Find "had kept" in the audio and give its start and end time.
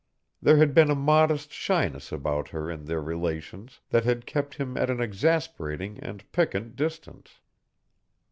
4.03-4.55